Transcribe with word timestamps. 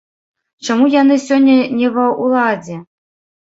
Чаму 0.65 0.87
яны 1.01 1.19
сёння 1.27 1.59
не 1.77 1.95
ва 2.01 2.09
ўладзе? 2.23 2.83